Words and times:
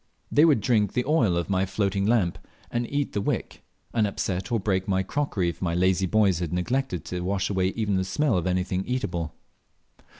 They 0.31 0.45
would 0.45 0.61
drink 0.61 0.93
the 0.93 1.05
oil 1.05 1.37
of 1.37 1.47
my 1.47 1.63
floating 1.67 2.07
lamp 2.07 2.39
and 2.71 2.91
eat 2.91 3.13
the 3.13 3.21
wick, 3.21 3.61
and 3.93 4.07
upset 4.07 4.51
or 4.51 4.59
break 4.59 4.87
my 4.87 5.03
crockery 5.03 5.49
if 5.49 5.61
my 5.61 5.75
lazy 5.75 6.07
boys 6.07 6.39
had 6.39 6.51
neglected 6.51 7.05
to 7.05 7.19
wash 7.21 7.51
away 7.51 7.67
even 7.75 7.97
the 7.97 8.03
smell 8.03 8.35
of 8.35 8.47
anything 8.47 8.83
eatable. 8.87 9.35